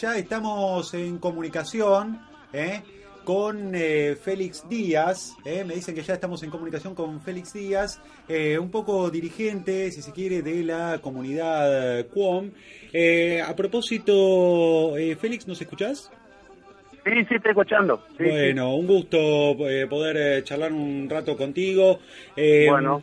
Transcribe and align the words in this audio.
Ya 0.00 0.16
estamos 0.16 0.94
en 0.94 1.18
comunicación 1.18 2.22
¿eh? 2.54 2.82
con 3.22 3.74
eh, 3.74 4.16
Félix 4.16 4.66
Díaz. 4.66 5.34
¿eh? 5.44 5.62
Me 5.62 5.74
dicen 5.74 5.94
que 5.94 6.02
ya 6.02 6.14
estamos 6.14 6.42
en 6.42 6.48
comunicación 6.48 6.94
con 6.94 7.20
Félix 7.20 7.52
Díaz, 7.52 8.00
un 8.58 8.70
poco 8.70 9.10
dirigente, 9.10 9.92
si 9.92 10.00
se 10.00 10.12
quiere, 10.12 10.40
de 10.40 10.64
la 10.64 11.00
comunidad 11.02 12.06
QOM. 12.06 12.50
a 13.46 13.54
propósito, 13.54 14.94
Félix, 15.20 15.46
¿nos 15.46 15.60
escuchás? 15.60 16.10
Sí, 17.04 17.12
sí, 17.28 17.34
estoy 17.36 17.50
escuchando. 17.50 18.02
bueno, 18.18 18.76
un 18.76 18.86
gusto 18.86 19.68
eh, 19.68 19.86
poder 19.86 20.16
eh, 20.16 20.44
charlar 20.44 20.72
un 20.72 21.08
rato 21.08 21.36
contigo. 21.36 22.00
Eh, 22.36 22.66
bueno. 22.68 23.02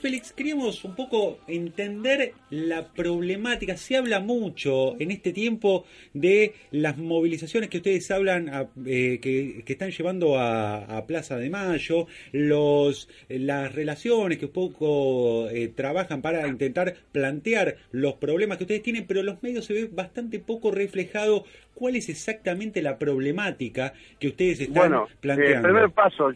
Félix, 0.00 0.32
queríamos 0.32 0.84
un 0.84 0.94
poco 0.94 1.38
entender 1.46 2.34
la 2.50 2.88
problemática. 2.88 3.76
Se 3.76 3.96
habla 3.96 4.20
mucho 4.20 5.00
en 5.00 5.10
este 5.12 5.32
tiempo 5.32 5.84
de 6.12 6.54
las 6.72 6.98
movilizaciones 6.98 7.70
que 7.70 7.78
ustedes 7.78 8.10
hablan, 8.10 8.68
que, 8.84 9.64
están 9.66 9.90
llevando 9.90 10.38
a, 10.38 11.04
Plaza 11.06 11.36
de 11.36 11.48
Mayo, 11.48 12.06
los, 12.32 13.08
las 13.28 13.74
relaciones 13.74 14.38
que 14.38 14.46
un 14.46 14.52
poco 14.52 15.48
trabajan 15.74 16.22
para 16.22 16.46
intentar 16.46 16.94
plantear 17.12 17.76
los 17.92 18.14
problemas 18.14 18.58
que 18.58 18.64
ustedes 18.64 18.82
tienen, 18.82 19.06
pero 19.06 19.22
los 19.22 19.42
medios 19.42 19.64
se 19.64 19.74
ve 19.74 19.88
bastante 19.90 20.38
poco 20.38 20.70
reflejado 20.70 21.44
cuál 21.74 21.96
es 21.96 22.08
exactamente 22.08 22.82
la 22.82 22.98
problemática 22.98 23.92
que 24.18 24.28
ustedes 24.28 24.60
están 24.60 24.90
bueno, 24.90 25.06
eh, 25.08 25.16
planteando. 25.20 25.68
El 25.68 25.74
primer 25.74 25.90
paso, 25.90 26.32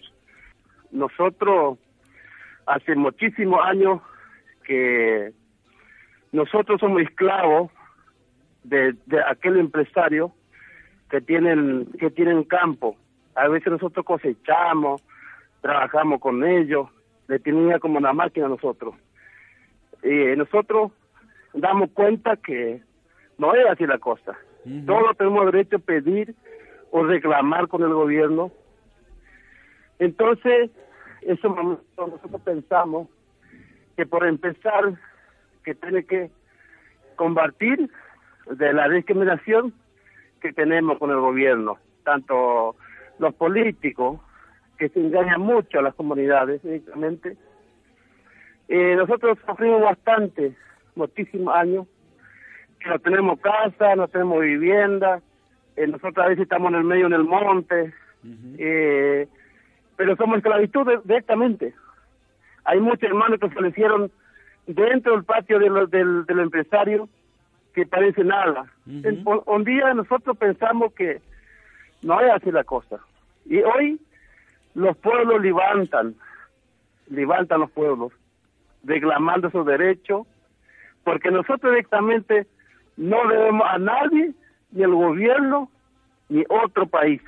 nosotros 0.91 1.79
hace 2.67 2.95
muchísimos 2.95 3.61
años 3.65 4.01
que 4.65 5.33
nosotros 6.33 6.81
somos 6.81 7.03
esclavos 7.03 7.71
de, 8.65 8.97
aquel 9.29 9.59
empresario 9.59 10.33
que 11.09 11.21
tienen 11.21 11.87
que 11.99 12.11
tienen 12.11 12.45
campo. 12.45 12.97
A 13.35 13.49
veces 13.49 13.71
nosotros 13.71 14.05
cosechamos, 14.05 15.03
trabajamos 15.61 16.21
con 16.21 16.45
ellos, 16.45 16.89
le 17.29 17.39
tenía 17.39 17.79
como 17.79 17.99
una 17.99 18.13
máquina 18.13 18.47
a 18.47 18.51
nosotros. 18.51 18.95
Y 20.03 20.37
nosotros 20.37 20.93
damos 21.55 21.91
cuenta 21.91 22.37
que 22.37 22.83
no 23.39 23.55
es 23.55 23.67
así 23.67 23.87
la 23.87 23.99
cosa. 23.99 24.37
Todos 24.85 25.17
tenemos 25.17 25.47
derecho 25.47 25.77
a 25.77 25.81
pedir 25.81 26.35
o 26.91 27.05
reclamar 27.05 27.69
con 27.69 27.83
el 27.83 27.95
gobierno. 27.95 28.51
Entonces, 29.99 30.71
eso 31.23 31.49
nosotros 31.97 32.41
pensamos 32.43 33.09
que 33.97 34.07
por 34.07 34.27
empezar, 34.27 34.95
que 35.65 35.75
tiene 35.75 36.05
que 36.05 36.31
combatir 37.15 37.91
de 38.51 38.73
la 38.73 38.89
discriminación 38.89 39.73
que 40.41 40.53
tenemos 40.53 40.99
con 40.99 41.11
el 41.11 41.21
gobierno, 41.21 41.79
tanto 42.05 42.77
los 43.19 43.35
políticos, 43.35 44.21
que 44.79 44.89
se 44.89 45.01
engañan 45.01 45.41
mucho 45.41 45.79
a 45.79 45.83
las 45.83 45.95
comunidades. 45.95 46.61
Eh, 48.69 48.97
nosotros 48.97 49.39
sufrimos 49.47 49.81
bastante, 49.81 50.55
muchísimos 50.95 51.55
años, 51.55 51.87
no 52.87 52.99
tenemos 52.99 53.41
casa, 53.41 53.95
no 53.97 54.09
tenemos 54.09 54.41
vivienda, 54.41 55.21
eh, 55.77 55.87
nosotros 55.87 56.25
a 56.25 56.29
veces 56.29 56.45
estamos 56.45 56.73
en 56.73 56.79
el 56.79 56.85
medio 56.85 57.07
en 57.07 57.13
el 57.13 57.25
monte, 57.25 57.93
eh, 58.59 59.29
pero 59.97 60.17
somos 60.17 60.39
esclavitud 60.39 60.87
directamente. 61.05 61.75
Hay 62.65 62.81
muchos 62.81 63.05
hermanos 63.05 63.39
que 63.39 63.51
fallecieron 63.51 64.11
dentro 64.67 65.13
del 65.13 65.25
patio 65.25 65.59
de 65.59 65.87
del, 65.87 66.27
del 66.27 66.41
empresario 66.41 67.09
que 67.77 67.87
parece 67.87 68.25
nada. 68.25 68.73
un, 68.87 69.65
día 69.65 69.93
nosotros 69.93 70.37
pensamos 70.39 70.95
que 70.95 71.21
no 72.01 72.19
es 72.21 72.33
así 72.33 72.51
la 72.51 72.65
cosa. 72.65 72.99
Y 73.45 73.59
hoy 73.59 74.01
los 74.75 74.97
pueblos 74.97 75.43
levantan, 75.43 76.15
levantan 77.09 77.61
los 77.61 77.71
pueblos, 77.71 78.13
reclamando 78.83 79.51
su 79.51 79.63
derecho, 79.63 80.27
porque 81.05 81.31
nosotros 81.31 81.73
directamente 81.73 82.47
no 82.97 83.29
debemos 83.29 83.67
a 83.69 83.79
nadie, 83.79 84.33
ni 84.73 84.83
al 84.83 84.95
gobierno, 84.95 85.71
ni 86.29 86.45
otro 86.49 86.87
país. 86.87 87.21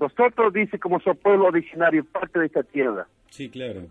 Nosotros, 0.00 0.52
dice, 0.52 0.78
como 0.78 1.00
su 1.00 1.14
pueblo 1.14 1.46
originario, 1.46 2.04
parte 2.04 2.38
de 2.38 2.46
esta 2.46 2.62
tierra. 2.62 3.06
Sí, 3.30 3.48
claro. 3.50 3.82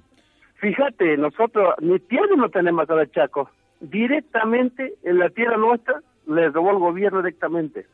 Fíjate, 0.55 1.17
nosotros 1.17 1.75
ni 1.81 1.99
tierra 1.99 2.35
no 2.35 2.49
tenemos 2.49 2.87
de 2.87 3.09
Chaco. 3.11 3.49
Directamente 3.79 4.93
en 5.03 5.17
la 5.17 5.29
tierra 5.29 5.57
nuestra 5.57 6.01
le 6.27 6.49
robó 6.49 6.71
el 6.71 6.77
gobierno 6.77 7.21
directamente. 7.21 7.87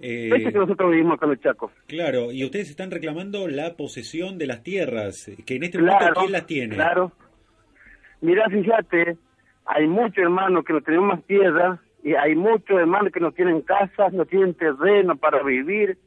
Eh, 0.00 0.30
que 0.30 0.52
nosotros 0.52 0.90
vivimos 0.90 1.14
acá 1.14 1.26
en 1.26 1.32
el 1.32 1.40
Chaco. 1.40 1.70
Claro, 1.86 2.32
y 2.32 2.44
ustedes 2.44 2.70
están 2.70 2.90
reclamando 2.90 3.46
la 3.48 3.76
posesión 3.76 4.38
de 4.38 4.46
las 4.46 4.62
tierras, 4.62 5.30
que 5.46 5.56
en 5.56 5.64
este 5.64 5.78
momento 5.78 6.20
¿quién 6.20 6.32
las 6.32 6.46
tiene? 6.46 6.74
Claro. 6.74 7.12
Mira, 8.20 8.48
fíjate, 8.48 9.16
hay 9.70 9.86
muchos 9.86 10.18
hermanos 10.18 10.64
que 10.64 10.72
no 10.72 10.80
tenemos 10.80 11.08
más 11.08 11.24
tierra 11.24 11.78
y 12.02 12.14
hay 12.14 12.34
muchos 12.34 12.78
hermanos 12.78 13.12
que 13.12 13.20
no 13.20 13.30
tienen 13.30 13.62
casas, 13.62 14.12
no 14.12 14.24
tienen 14.24 14.54
terreno 14.54 15.16
para 15.16 15.42
vivir. 15.42 15.98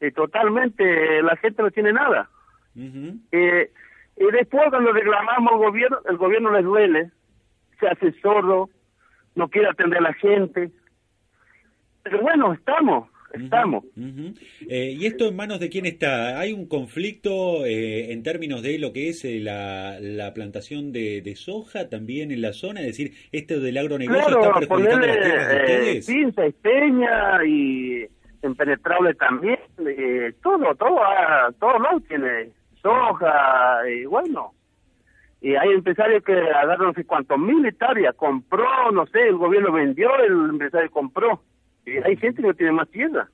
y 0.00 0.10
totalmente 0.10 1.22
la 1.22 1.36
gente 1.36 1.62
no 1.62 1.70
tiene 1.70 1.92
nada. 1.92 2.28
Eh, 2.74 3.70
y 4.16 4.24
después 4.32 4.64
cuando 4.70 4.92
reclamamos 4.92 5.52
al 5.52 5.58
gobierno, 5.58 5.98
el 6.08 6.16
gobierno 6.16 6.52
les 6.52 6.64
duele, 6.64 7.10
se 7.78 7.88
hace 7.88 8.12
sordo, 8.20 8.70
no 9.34 9.48
quiere 9.48 9.68
atender 9.68 9.98
a 9.98 10.02
la 10.02 10.14
gente. 10.14 10.70
Pero 12.02 12.20
bueno, 12.20 12.52
estamos. 12.54 13.08
Estamos. 13.32 13.84
Eh, 14.68 14.94
¿Y 14.98 15.06
esto 15.06 15.28
en 15.28 15.36
manos 15.36 15.58
de 15.60 15.70
quién 15.70 15.86
está? 15.86 16.38
¿Hay 16.38 16.52
un 16.52 16.66
conflicto 16.66 17.64
eh, 17.64 18.12
en 18.12 18.22
términos 18.22 18.62
de 18.62 18.78
lo 18.78 18.92
que 18.92 19.08
es 19.08 19.24
eh, 19.24 19.40
la, 19.40 19.98
la, 20.00 20.34
plantación 20.34 20.92
de, 20.92 21.34
soja 21.36 21.88
también 21.88 22.30
en 22.30 22.42
la 22.42 22.52
zona? 22.52 22.80
Es 22.80 22.86
decir, 22.86 23.12
¿esto 23.32 23.60
del 23.60 23.78
agronegocio 23.78 24.38
está 24.38 24.60
perjudicando 24.60 25.06
las 25.06 25.20
tierras 25.20 25.48
de 25.48 25.56
ustedes? 25.56 26.06
Pinza, 26.06 26.44
esteña 26.44 27.44
y 27.46 28.06
impenetrable 28.42 29.14
también. 29.14 29.58
todo, 30.42 30.74
todo, 30.74 31.02
ah, 31.02 31.50
todo 31.58 31.78
lo 31.78 32.00
tiene 32.00 32.50
soja 32.82 33.88
y 33.88 34.04
bueno. 34.04 34.52
Y 35.40 35.56
hay 35.56 35.70
empresarios 35.70 36.22
que 36.22 36.34
agarran 36.34 36.88
no 36.88 36.92
sé 36.92 37.04
cuántos 37.04 37.36
mil 37.38 37.64
hectáreas, 37.66 38.14
compró, 38.14 38.92
no 38.92 39.06
sé, 39.06 39.22
el 39.22 39.36
gobierno 39.36 39.72
vendió, 39.72 40.16
el 40.18 40.50
empresario 40.50 40.90
compró 40.90 41.42
hay 41.86 42.16
gente 42.16 42.42
que 42.42 42.48
no 42.48 42.54
tiene 42.54 42.72
más 42.72 42.88
tierra. 42.90 43.28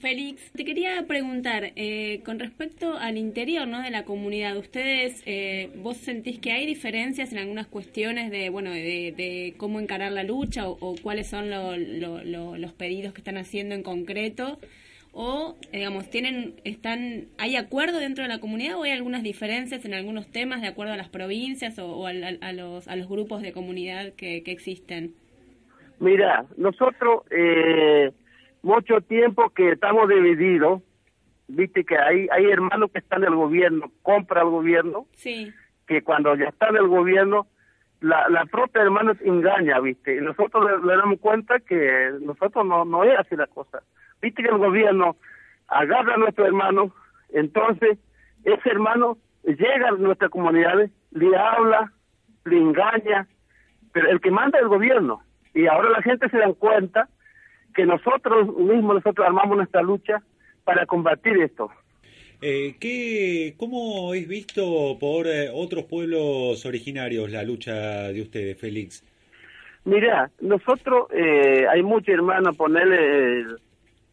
Félix, 0.00 0.50
te 0.52 0.64
quería 0.64 1.04
preguntar, 1.06 1.72
eh, 1.76 2.22
con 2.24 2.38
respecto 2.38 2.96
al 2.96 3.18
interior 3.18 3.68
¿no? 3.68 3.82
de 3.82 3.90
la 3.90 4.04
comunidad, 4.04 4.56
¿ustedes, 4.56 5.22
eh, 5.26 5.70
vos 5.76 5.98
sentís 5.98 6.38
que 6.38 6.52
hay 6.52 6.64
diferencias 6.64 7.32
en 7.32 7.38
algunas 7.38 7.66
cuestiones 7.66 8.30
de, 8.30 8.48
bueno, 8.48 8.70
de, 8.70 9.54
cómo 9.58 9.78
encarar 9.78 10.12
la 10.12 10.24
lucha 10.24 10.66
o, 10.68 10.94
cuáles 11.02 11.26
son 11.26 11.50
los 11.50 12.72
pedidos 12.72 13.12
que 13.12 13.20
están 13.20 13.36
haciendo 13.36 13.74
en 13.74 13.82
concreto? 13.82 14.58
¿O, 15.12 15.56
digamos, 15.70 16.08
tienen, 16.08 16.54
están, 16.64 17.26
hay 17.36 17.56
acuerdo 17.56 17.98
dentro 17.98 18.22
de 18.22 18.28
la 18.28 18.38
comunidad 18.38 18.78
o 18.78 18.84
hay 18.84 18.92
algunas 18.92 19.22
diferencias 19.22 19.84
en 19.84 19.92
algunos 19.92 20.28
temas 20.28 20.62
de 20.62 20.68
acuerdo 20.68 20.94
a 20.94 20.96
las 20.96 21.10
provincias 21.10 21.78
o, 21.78 22.06
a, 22.06 22.12
los, 22.52 22.88
a 22.88 22.96
los 22.96 23.08
grupos 23.08 23.42
de 23.42 23.52
comunidad 23.52 24.14
que, 24.14 24.42
que 24.44 24.52
existen? 24.52 25.14
Mira, 26.00 26.46
nosotros 26.56 27.24
eh, 27.30 28.10
mucho 28.62 29.02
tiempo 29.02 29.50
que 29.50 29.72
estamos 29.72 30.08
divididos, 30.08 30.82
viste 31.46 31.84
que 31.84 31.98
hay 31.98 32.26
hay 32.32 32.46
hermanos 32.46 32.90
que 32.90 33.00
están 33.00 33.22
en 33.22 33.28
el 33.28 33.34
gobierno, 33.34 33.92
compra 34.00 34.40
el 34.40 34.48
gobierno, 34.48 35.06
sí. 35.12 35.52
que 35.86 36.02
cuando 36.02 36.34
ya 36.36 36.46
está 36.46 36.68
en 36.68 36.76
el 36.76 36.88
gobierno, 36.88 37.48
la, 38.00 38.30
la 38.30 38.46
propia 38.46 38.80
hermana 38.80 39.12
engaña, 39.22 39.78
viste, 39.80 40.16
y 40.16 40.22
nosotros 40.22 40.82
le, 40.82 40.96
damos 40.96 41.20
cuenta 41.20 41.60
que 41.60 42.12
nosotros 42.22 42.64
no, 42.66 42.86
no 42.86 43.04
es 43.04 43.18
así 43.18 43.36
la 43.36 43.46
cosa. 43.46 43.82
Viste 44.22 44.42
que 44.42 44.48
el 44.48 44.56
gobierno 44.56 45.16
agarra 45.68 46.14
a 46.14 46.18
nuestro 46.18 46.46
hermano, 46.46 46.94
entonces 47.28 47.98
ese 48.44 48.70
hermano 48.70 49.18
llega 49.44 49.88
a 49.88 49.92
nuestras 49.92 50.30
comunidades, 50.30 50.90
le 51.10 51.36
habla, 51.36 51.92
le 52.46 52.56
engaña, 52.56 53.28
pero 53.92 54.08
el 54.08 54.18
que 54.22 54.30
manda 54.30 54.56
es 54.58 54.62
el 54.62 54.68
gobierno 54.70 55.22
y 55.54 55.66
ahora 55.66 55.90
la 55.90 56.02
gente 56.02 56.28
se 56.28 56.38
dan 56.38 56.54
cuenta 56.54 57.08
que 57.74 57.86
nosotros 57.86 58.48
mismos, 58.56 58.96
nosotros 58.96 59.26
armamos 59.26 59.56
nuestra 59.56 59.82
lucha 59.82 60.22
para 60.64 60.86
combatir 60.86 61.40
esto. 61.40 61.70
Eh, 62.42 62.76
¿qué, 62.80 63.54
¿Cómo 63.58 64.14
es 64.14 64.26
visto 64.26 64.96
por 64.98 65.26
eh, 65.26 65.50
otros 65.52 65.84
pueblos 65.84 66.64
originarios 66.64 67.30
la 67.30 67.42
lucha 67.42 68.08
de 68.08 68.22
ustedes, 68.22 68.58
Félix? 68.58 69.04
Mira, 69.84 70.30
nosotros, 70.40 71.08
eh, 71.12 71.66
hay 71.68 71.82
muchos 71.82 72.14
hermanos, 72.14 72.56
ponerle 72.56 73.44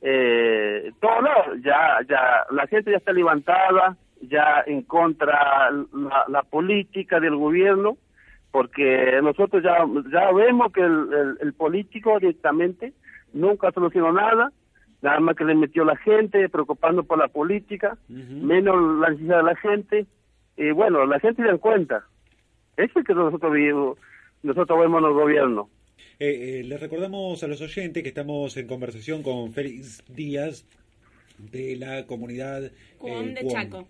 eh, 0.02 0.92
todo 1.00 1.56
ya, 1.64 2.00
ya, 2.08 2.46
la 2.52 2.68
gente 2.68 2.92
ya 2.92 2.98
está 2.98 3.12
levantada, 3.12 3.98
ya 4.22 4.64
en 4.66 4.82
contra 4.84 5.72
la, 5.72 6.26
la 6.28 6.44
política 6.44 7.20
del 7.20 7.36
gobierno, 7.36 7.98
porque 8.52 9.20
nosotros 9.22 9.64
ya, 9.64 9.86
ya 10.12 10.32
vemos 10.32 10.72
que 10.72 10.82
el, 10.82 11.38
el 11.42 11.54
político 11.54 12.20
directamente 12.20 12.94
nunca 13.34 13.72
solucionó 13.72 14.12
nada, 14.12 14.52
nada 15.02 15.20
más 15.20 15.36
que 15.36 15.46
le 15.46 15.56
metió 15.56 15.86
la 15.86 15.96
gente, 15.98 16.50
preocupando 16.50 17.04
por 17.04 17.18
la 17.18 17.28
política, 17.28 17.98
menos 18.08 19.00
la 19.00 19.10
necesidad 19.10 19.38
de 19.38 19.44
la 19.44 19.56
gente, 19.56 20.06
y 20.56 20.72
bueno, 20.72 21.06
la 21.06 21.20
gente 21.20 21.44
se 21.44 21.48
da 21.48 21.58
cuenta. 21.58 22.06
Eso 22.76 23.00
es 23.00 23.06
que 23.06 23.14
nosotros 23.14 23.54
vivimos, 23.54 23.98
nosotros 24.44 24.80
vemos 24.80 25.02
en 25.02 25.08
el 25.08 25.14
gobierno. 25.14 25.70
Eh, 26.20 26.60
eh, 26.60 26.64
le 26.64 26.78
recordamos 26.78 27.44
a 27.44 27.48
los 27.48 27.62
oyentes 27.62 28.02
que 28.02 28.10
estamos 28.10 28.58
en 28.58 28.68
conversación 28.68 29.22
con 29.22 29.52
Félix 29.54 30.04
Díaz 30.08 30.66
de 31.38 31.76
la 31.76 32.06
comunidad 32.08 32.66
eh, 32.66 33.36
de 33.40 33.48
Chaco. 33.48 33.88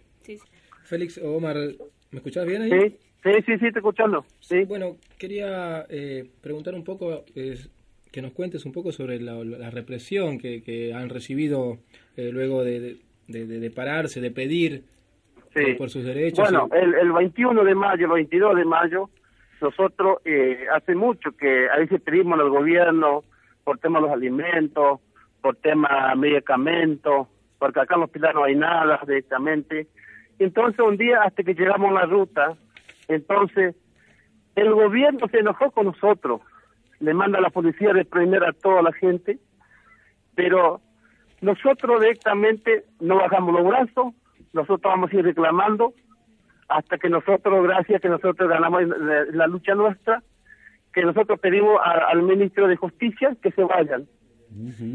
Félix 0.84 1.18
Omar, 1.20 1.56
¿me 1.56 2.18
escuchás 2.18 2.46
bien 2.46 2.64
ahí? 2.64 2.72
Sí, 2.72 2.98
sí, 3.24 3.32
sí, 3.46 3.58
sí, 3.58 3.72
te 3.72 3.80
escuchando. 3.80 4.26
Sí. 4.40 4.64
Bueno, 4.66 4.98
quería 5.18 5.86
eh, 5.90 6.30
preguntar 6.42 6.76
un 6.76 6.84
poco, 6.84 7.26
que 7.34 8.22
nos 8.22 8.32
cuentes 8.32 8.66
un 8.66 8.72
poco 8.72 8.92
sobre 8.92 9.20
la, 9.20 9.70
represión 9.70 10.38
que, 10.40 10.94
han 10.96 11.10
recibido 11.10 11.78
eh, 12.16 12.32
luego 12.32 12.64
de, 12.64 12.98
de, 13.28 13.72
pararse, 13.72 14.22
de 14.22 14.32
pedir 14.32 14.84
por, 15.78 15.90
sus 15.90 16.04
derechos. 16.04 16.50
Bueno, 16.50 16.70
el, 16.74 16.94
el 16.94 17.12
21 17.12 17.64
de 17.64 17.76
mayo, 17.76 18.06
el 18.06 18.14
22 18.14 18.56
de 18.56 18.66
mayo, 18.66 19.10
nosotros 19.62 20.20
eh, 20.24 20.66
hace 20.74 20.96
mucho 20.96 21.32
que 21.32 21.70
a 21.70 21.78
veces 21.78 22.02
pedimos 22.02 22.40
al 22.40 22.50
gobierno 22.50 23.24
por 23.64 23.80
tema 23.80 24.00
de 24.00 24.06
los 24.06 24.14
alimentos, 24.14 25.00
por 25.42 25.56
tema 25.58 26.14
medicamentos, 26.16 27.28
porque 27.58 27.80
acá 27.80 27.96
en 27.96 28.02
los 28.02 28.10
pilares 28.10 28.36
no 28.36 28.44
hay 28.44 28.56
nada 28.56 29.00
directamente. 29.06 29.88
Entonces 30.40 30.80
un 30.80 30.98
día 30.98 31.24
hasta 31.24 31.44
que 31.44 31.56
llegamos 31.56 31.90
a 31.90 32.02
la 32.02 32.06
ruta, 32.06 32.56
entonces 33.08 33.76
el 34.56 34.74
gobierno 34.74 35.28
se 35.30 35.40
enojó 35.40 35.72
con 35.72 35.86
nosotros 35.88 36.42
le 37.00 37.14
manda 37.14 37.38
a 37.38 37.42
la 37.42 37.50
policía 37.50 37.92
a 37.92 37.94
reprimir 37.94 38.44
a 38.44 38.54
toda 38.54 38.82
la 38.82 38.92
gente, 38.94 39.40
pero 40.36 40.82
nosotros 41.42 42.02
directamente 42.02 42.86
no 43.00 43.18
bajamos 43.18 43.54
los 43.54 43.68
brazos, 43.68 44.14
nosotros 44.54 44.82
vamos 44.82 45.12
a 45.12 45.16
ir 45.16 45.24
reclamando 45.24 45.94
hasta 46.68 46.98
que 46.98 47.10
nosotros, 47.10 47.64
gracias 47.64 48.02
que 48.02 48.10
nosotros 48.10 48.50
ganamos 48.50 48.84
la, 49.32 49.48
lucha 49.48 49.76
nuestra, 49.76 50.22
que 50.94 51.02
nosotros 51.04 51.40
pedimos 51.40 51.80
al 51.84 52.24
ministro 52.24 52.68
de 52.68 52.76
Justicia 52.76 53.36
que 53.42 53.52
se 53.52 53.64
vayan. 53.64 54.08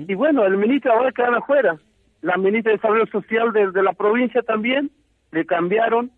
Y 0.08 0.15
bueno, 0.15 0.44
el 0.44 0.56
ministro 0.56 0.93
ahora 0.93 1.12
queda 1.12 1.37
afuera. 1.37 1.79
La 2.20 2.37
ministra 2.37 2.70
de 2.70 2.79
Desarrollo 2.79 3.06
Social 3.06 3.53
de, 3.53 3.70
de 3.70 3.82
la 3.82 3.93
provincia 3.93 4.43
también 4.43 4.91
le 5.31 5.47
cambiaron 5.47 6.11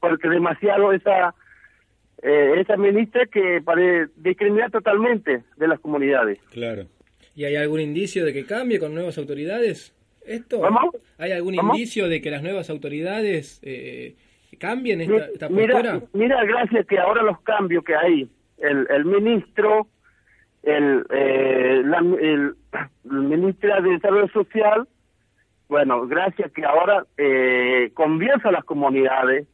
porque 0.00 0.28
demasiado 0.28 0.92
esa 0.92 1.34
eh, 2.22 2.54
esa 2.58 2.76
ministra 2.76 3.26
que 3.26 3.60
para 3.62 4.08
discriminar 4.16 4.70
totalmente 4.70 5.42
de 5.56 5.68
las 5.68 5.78
comunidades. 5.80 6.38
Claro. 6.50 6.86
¿Y 7.34 7.44
hay 7.44 7.56
algún 7.56 7.80
indicio 7.80 8.24
de 8.24 8.32
que 8.32 8.46
cambie 8.46 8.78
con 8.78 8.94
nuevas 8.94 9.18
autoridades? 9.18 9.94
¿Esto? 10.24 10.62
¿Hay 11.18 11.32
algún 11.32 11.54
indicio 11.54 12.08
de 12.08 12.20
que 12.20 12.30
las 12.30 12.42
nuevas 12.42 12.68
autoridades 12.70 13.60
eh, 13.62 14.16
cambien 14.58 15.00
esta, 15.00 15.26
esta 15.26 15.48
postura? 15.48 16.00
Mira, 16.14 16.44
gracias 16.44 16.86
que 16.86 16.98
ahora 16.98 17.22
los 17.22 17.40
cambios 17.42 17.84
que 17.84 17.94
hay, 17.94 18.28
el, 18.58 18.86
el 18.90 19.04
ministro, 19.04 19.86
el, 20.62 21.06
eh, 21.10 21.82
la, 21.84 21.98
el, 21.98 22.54
ministra 23.04 23.80
de 23.80 23.90
Desarrollo 23.90 24.28
Social, 24.28 24.88
bueno, 25.68 26.06
gracias 26.06 26.50
que 26.52 26.64
ahora 26.64 27.04
eh, 27.16 27.90
convierta 27.94 28.48
a 28.48 28.52
las 28.52 28.64
comunidades, 28.64 29.46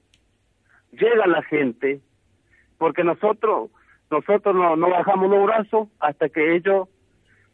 llega 0.93 1.27
la 1.27 1.43
gente, 1.43 2.00
porque 2.79 3.05
nosotros 3.05 3.71
nosotros 4.11 4.55
no, 4.55 4.77
no 4.77 4.91
bajamos 4.91 5.31
los 5.31 5.44
brazos 5.44 5.89
hasta 5.99 6.29
que 6.29 6.55
ellos 6.55 6.89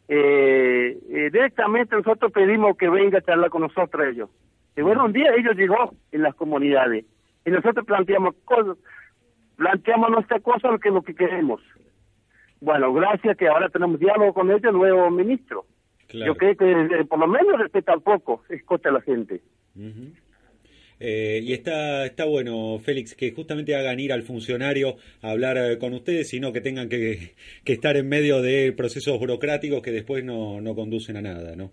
eh, 0.09 0.97
eh, 1.09 1.29
directamente 1.31 1.95
nosotros 1.95 2.31
pedimos 2.31 2.75
que 2.77 2.89
venga 2.89 3.19
a 3.19 3.21
charlar 3.21 3.49
con 3.49 3.61
nosotros 3.61 4.07
ellos. 4.11 4.29
Y 4.75 4.81
bueno, 4.81 5.05
un 5.05 5.13
día 5.13 5.33
ellos 5.35 5.55
llegó 5.55 5.93
en 6.11 6.23
las 6.23 6.35
comunidades 6.35 7.05
y 7.45 7.51
nosotros 7.51 7.85
planteamos 7.85 8.35
cosas, 8.43 8.77
planteamos 9.55 10.09
nuestra 10.09 10.39
cosa 10.39 10.69
lo 10.69 10.79
que 10.79 10.89
lo 10.89 11.01
que 11.01 11.15
queremos. 11.15 11.61
Bueno, 12.59 12.91
gracias 12.91 13.37
que 13.37 13.47
ahora 13.47 13.69
tenemos 13.69 13.99
diálogo 13.99 14.33
con 14.33 14.51
ellos, 14.51 14.73
nuevo 14.73 15.09
ministro. 15.09 15.65
Yo 16.09 16.35
creo 16.35 16.57
que 16.57 16.71
eh, 16.71 17.05
por 17.05 17.19
lo 17.19 17.27
menos 17.27 17.59
respeta 17.59 17.93
un 17.93 18.01
poco, 18.01 18.43
escucha 18.49 18.89
a 18.89 18.93
la 18.93 19.01
gente. 19.01 19.41
Eh, 20.99 21.39
y 21.41 21.53
está, 21.53 22.05
está 22.05 22.25
bueno, 22.25 22.77
Félix, 22.79 23.15
que 23.15 23.31
justamente 23.31 23.75
hagan 23.75 23.99
ir 23.99 24.11
al 24.11 24.23
funcionario 24.23 24.95
a 25.21 25.31
hablar 25.31 25.57
eh, 25.57 25.77
con 25.77 25.93
ustedes, 25.93 26.29
sino 26.29 26.51
que 26.51 26.59
tengan 26.59 26.89
que, 26.89 27.35
que, 27.63 27.73
estar 27.73 27.95
en 27.95 28.09
medio 28.09 28.41
de 28.41 28.73
procesos 28.73 29.17
burocráticos 29.17 29.81
que 29.81 29.91
después 29.91 30.25
no, 30.25 30.59
no 30.59 30.75
conducen 30.75 31.15
a 31.15 31.21
nada, 31.21 31.55
¿no? 31.55 31.71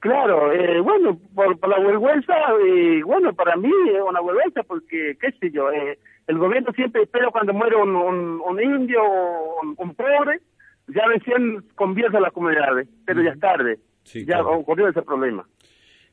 Claro, 0.00 0.52
eh, 0.52 0.80
bueno, 0.80 1.18
por, 1.34 1.66
la 1.66 1.78
vergüenza, 1.80 2.34
y 2.70 3.02
bueno, 3.02 3.32
para 3.32 3.56
mí 3.56 3.72
es 3.88 4.02
una 4.06 4.20
vergüenza 4.20 4.62
porque, 4.62 5.16
qué 5.20 5.32
sé 5.40 5.50
yo, 5.50 5.70
el 5.70 6.38
gobierno 6.38 6.70
siempre 6.72 7.02
espera 7.02 7.30
cuando 7.30 7.54
muere 7.54 7.74
un, 7.74 7.96
un, 7.96 8.62
indio 8.62 9.02
o 9.02 9.60
un, 9.76 9.94
pobre, 9.94 10.40
ya 10.86 11.04
recién 11.06 11.64
convierte 11.74 12.18
a 12.18 12.20
las 12.20 12.32
comunidades, 12.32 12.86
pero 13.06 13.22
ya 13.22 13.30
es 13.30 13.40
tarde, 13.40 13.78
ya 14.04 14.42
ocurrió 14.42 14.88
ese 14.88 15.02
problema. 15.02 15.46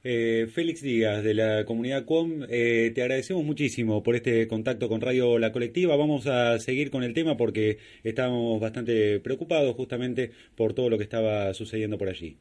Eh, 0.08 0.46
Félix 0.54 0.84
Díaz, 0.84 1.24
de 1.24 1.34
la 1.34 1.66
comunidad 1.66 2.06
COM, 2.06 2.44
eh, 2.48 2.92
te 2.94 3.02
agradecemos 3.02 3.44
muchísimo 3.44 4.04
por 4.04 4.16
este 4.16 4.48
contacto 4.48 4.88
con 4.88 5.02
Radio 5.02 5.40
La 5.40 5.52
Colectiva. 5.52 5.96
Vamos 5.96 6.28
a 6.28 6.60
seguir 6.60 6.92
con 6.92 7.02
el 7.04 7.16
tema 7.16 7.38
porque 7.38 7.80
estamos 8.04 8.62
bastante 8.62 9.20
preocupados 9.20 9.76
justamente 9.76 10.30
por 10.56 10.74
todo 10.74 10.92
lo 10.92 10.98
que 11.00 11.04
estaba 11.04 11.52
sucediendo 11.56 11.98
por 11.98 12.10
allí. 12.10 12.34